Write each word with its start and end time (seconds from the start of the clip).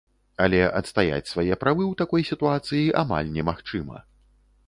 Але 0.43 0.61
адстаяць 0.79 1.31
свае 1.33 1.57
правы 1.65 1.83
ў 1.91 1.99
такой 2.01 2.21
сітуацыі 2.31 2.89
амаль 3.05 3.29
немагчыма. 3.37 3.97